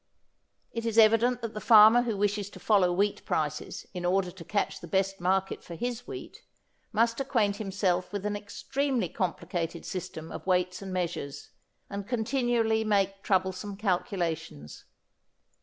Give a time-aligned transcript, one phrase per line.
[0.71, 4.43] It is evident that the farmer who wishes to follow wheat prices in order to
[4.43, 6.39] catch the best market for his wheat,
[6.91, 11.51] must acquaint himself with an extremely complicated system of weights and measures,
[11.87, 14.85] and continually make troublesome calculations.